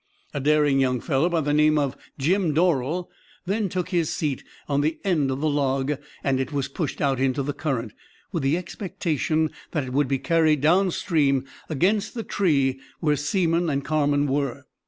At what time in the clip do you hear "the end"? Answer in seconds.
4.81-5.29